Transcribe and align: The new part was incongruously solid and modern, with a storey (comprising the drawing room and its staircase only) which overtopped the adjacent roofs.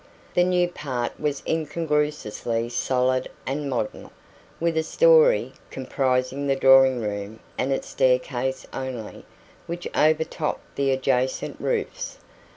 The 0.33 0.43
new 0.43 0.67
part 0.67 1.19
was 1.19 1.43
incongruously 1.47 2.69
solid 2.69 3.29
and 3.45 3.69
modern, 3.69 4.09
with 4.59 4.75
a 4.75 4.81
storey 4.81 5.53
(comprising 5.69 6.47
the 6.47 6.55
drawing 6.55 6.99
room 7.01 7.39
and 7.55 7.71
its 7.71 7.89
staircase 7.89 8.65
only) 8.73 9.25
which 9.67 9.87
overtopped 9.95 10.75
the 10.75 10.89
adjacent 10.89 11.57
roofs. 11.59 12.17